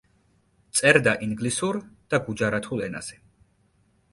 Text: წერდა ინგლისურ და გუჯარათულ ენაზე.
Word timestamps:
წერდა 0.77 1.13
ინგლისურ 1.27 1.79
და 2.15 2.21
გუჯარათულ 2.31 2.83
ენაზე. 2.87 3.21